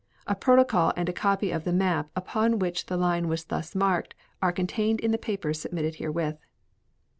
[0.25, 4.15] A protocol and a copy of the map upon which the line was thus marked
[4.41, 6.39] are contained in the papers submitted herewith.